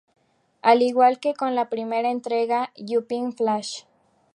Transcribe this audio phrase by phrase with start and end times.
[0.63, 3.83] Al igual que con la primera entrega, "Jumping Flash!